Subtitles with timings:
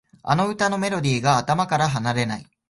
[0.23, 2.45] あの歌のメロディーが頭から離れない